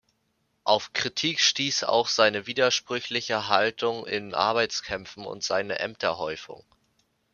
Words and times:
Auf 0.63 0.93
Kritik 0.93 1.39
stieß 1.39 1.83
auch 1.83 2.07
seine 2.07 2.47
widersprüchliche 2.47 3.49
Haltung 3.49 4.07
in 4.07 4.33
Arbeitskämpfen 4.33 5.27
und 5.27 5.43
seine 5.43 5.77
Ämterhäufung. 5.77 6.63